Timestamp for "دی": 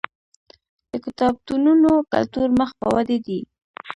3.25-3.39